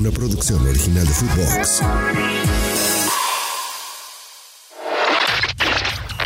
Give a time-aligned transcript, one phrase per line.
[0.00, 1.82] una producción original de Footbox.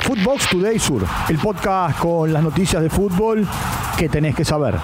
[0.03, 3.45] Footbox Today Sur, el podcast con las noticias de fútbol
[3.99, 4.77] que tenés que saber.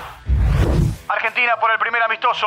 [1.07, 2.47] Argentina por el primer amistoso.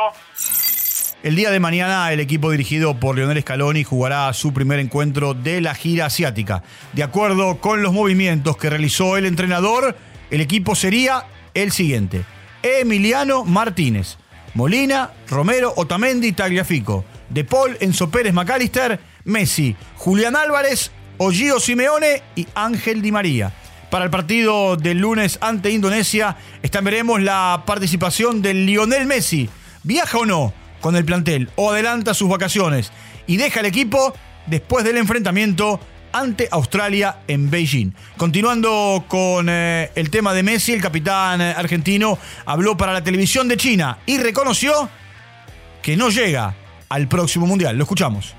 [1.22, 5.62] El día de mañana el equipo dirigido por Leonel Scaloni jugará su primer encuentro de
[5.62, 6.62] la gira asiática.
[6.92, 9.96] De acuerdo con los movimientos que realizó el entrenador,
[10.30, 11.24] el equipo sería
[11.54, 12.26] el siguiente.
[12.62, 14.18] Emiliano Martínez,
[14.54, 22.46] Molina, Romero, Otamendi, Tagliafico, De Paul, Enzo Pérez, McAllister, Messi, Julián Álvarez, Ollío Simeone y
[22.54, 23.52] Ángel Di María.
[23.90, 29.48] Para el partido del lunes ante Indonesia, están veremos la participación de Lionel Messi.
[29.82, 32.92] ¿Viaja o no con el plantel o adelanta sus vacaciones
[33.26, 34.14] y deja el equipo
[34.46, 35.80] después del enfrentamiento
[36.14, 37.90] ante Australia en Beijing.
[38.16, 43.48] Continuando con eh, el tema de Messi, el capitán eh, argentino habló para la televisión
[43.48, 44.88] de China y reconoció
[45.82, 46.54] que no llega
[46.88, 47.76] al próximo Mundial.
[47.76, 48.34] Lo escuchamos.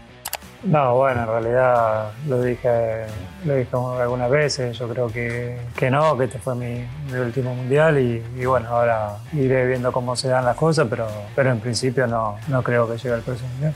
[0.64, 3.06] No, bueno, en realidad lo dije,
[3.44, 3.70] lo dije
[4.02, 8.24] algunas veces, yo creo que, que no, que este fue mi, mi último mundial y,
[8.36, 12.40] y, bueno, ahora iré viendo cómo se dan las cosas, pero, pero en principio no,
[12.48, 13.74] no creo que llegue al próximo mundial.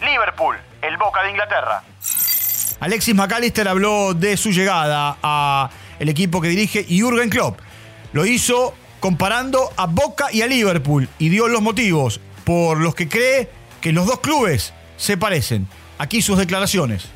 [0.00, 1.82] Liverpool, el Boca de Inglaterra.
[2.84, 7.58] Alexis McAllister habló de su llegada a el equipo que dirige Jürgen Klopp.
[8.12, 13.08] Lo hizo comparando a Boca y a Liverpool y dio los motivos por los que
[13.08, 13.48] cree
[13.80, 15.66] que los dos clubes se parecen.
[15.96, 17.06] Aquí sus declaraciones.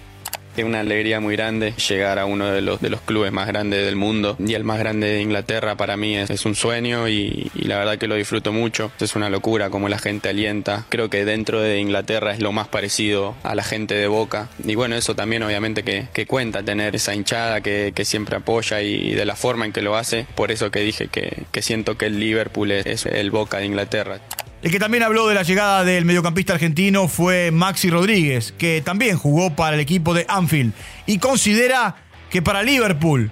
[0.59, 3.85] Es una alegría muy grande llegar a uno de los, de los clubes más grandes
[3.85, 7.79] del mundo y el más grande de Inglaterra para mí es, un sueño y, la
[7.79, 8.91] verdad que lo disfruto mucho.
[8.99, 10.85] Es una locura como la gente alienta.
[10.89, 14.75] Creo que dentro de Inglaterra es lo más parecido a la gente de Boca y
[14.75, 19.15] bueno, eso también obviamente que, que cuenta tener esa hinchada que, que, siempre apoya y
[19.15, 20.27] de la forma en que lo hace.
[20.35, 24.19] Por eso que dije que, que siento que el Liverpool es el Boca de Inglaterra.
[24.61, 29.17] El que también habló de la llegada del mediocampista argentino fue Maxi Rodríguez, que también
[29.17, 30.73] jugó para el equipo de Anfield
[31.07, 31.95] y considera
[32.29, 33.31] que para Liverpool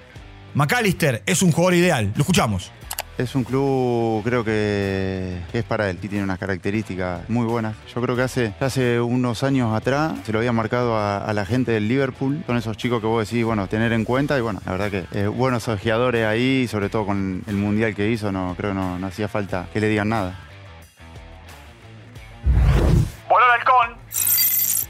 [0.53, 2.13] McAllister es un jugador ideal.
[2.15, 2.71] Lo escuchamos.
[3.17, 7.75] Es un club, creo que, es para él y tiene unas características muy buenas.
[7.93, 11.73] Yo creo que hace, hace unos años atrás se lo había marcado a, la gente
[11.73, 12.41] del Liverpool.
[12.47, 14.37] Son esos chicos que vos decís, bueno, tener en cuenta.
[14.37, 18.09] Y bueno, la verdad que eh, buenos ojeadores ahí, sobre todo con el mundial que
[18.09, 20.46] hizo, no creo no, no hacía falta que le digan nada.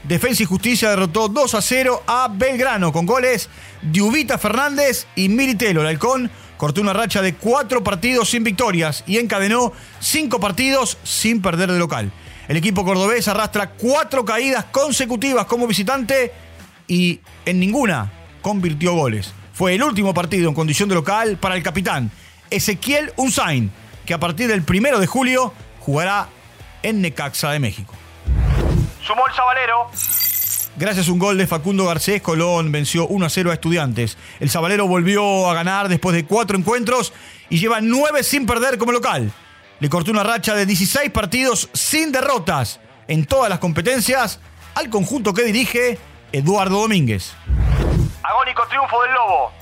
[0.08, 3.50] Defensa y Justicia derrotó 2 a 0 a Belgrano con goles
[3.82, 5.82] de Ubita Fernández y Militelo.
[5.82, 9.70] El halcón cortó una racha de cuatro partidos sin victorias y encadenó
[10.00, 12.10] cinco partidos sin perder de local.
[12.48, 16.32] El equipo cordobés arrastra cuatro caídas consecutivas como visitante
[16.86, 18.10] y en ninguna
[18.40, 19.34] convirtió goles.
[19.52, 22.10] Fue el último partido en condición de local para el capitán
[22.48, 23.70] Ezequiel Unzain,
[24.06, 26.28] que a partir del primero de julio jugará
[26.82, 27.94] en Necaxa de México.
[29.08, 29.90] Sumó el Zabalero.
[30.76, 34.18] Gracias a un gol de Facundo Garcés, Colón venció 1 a 0 a Estudiantes.
[34.38, 37.14] El Zabalero volvió a ganar después de cuatro encuentros
[37.48, 39.32] y lleva nueve sin perder como local.
[39.80, 44.40] Le cortó una racha de 16 partidos sin derrotas en todas las competencias
[44.74, 45.98] al conjunto que dirige
[46.30, 47.32] Eduardo Domínguez.
[48.22, 49.52] Agónico triunfo del Lobo.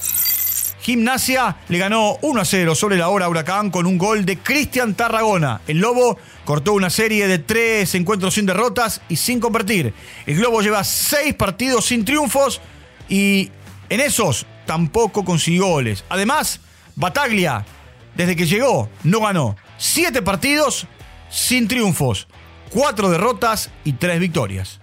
[0.87, 4.95] Gimnasia le ganó 1 a 0 sobre la hora Huracán con un gol de Cristian
[4.95, 5.61] Tarragona.
[5.67, 9.93] El Lobo cortó una serie de tres encuentros sin derrotas y sin convertir.
[10.27, 12.61] El Globo lleva seis partidos sin triunfos
[13.09, 13.51] y
[13.89, 16.05] en esos tampoco consiguió goles.
[16.09, 16.61] Además,
[16.95, 17.67] Bataglia,
[18.15, 19.57] desde que llegó, no ganó.
[19.79, 20.87] Siete partidos
[21.29, 22.29] sin triunfos,
[22.71, 24.79] cuatro derrotas y tres victorias.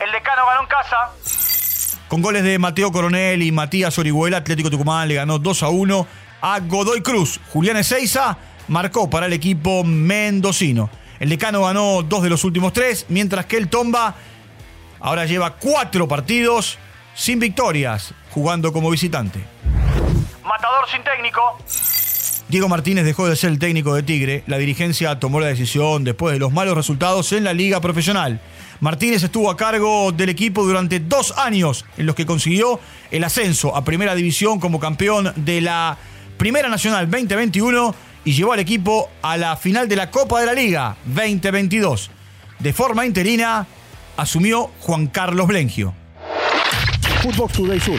[0.00, 1.51] El decano ganó en casa.
[2.12, 6.06] Con goles de Mateo Coronel y Matías Orihuela, Atlético Tucumán le ganó 2 a 1
[6.42, 7.40] a Godoy Cruz.
[7.50, 8.36] Julián Ezeiza
[8.68, 10.90] marcó para el equipo mendocino.
[11.18, 14.14] El decano ganó dos de los últimos tres, mientras que el Tomba
[15.00, 16.78] ahora lleva cuatro partidos
[17.14, 19.42] sin victorias, jugando como visitante.
[20.44, 21.40] Matador sin técnico.
[22.52, 24.44] Diego Martínez dejó de ser el técnico de Tigre.
[24.46, 28.42] La dirigencia tomó la decisión después de los malos resultados en la liga profesional.
[28.80, 32.78] Martínez estuvo a cargo del equipo durante dos años en los que consiguió
[33.10, 35.96] el ascenso a Primera División como campeón de la
[36.36, 37.94] Primera Nacional 2021
[38.26, 42.10] y llevó al equipo a la final de la Copa de la Liga 2022.
[42.58, 43.66] De forma interina,
[44.18, 45.94] asumió Juan Carlos Blengio.
[47.22, 47.98] Footbox Today Sur.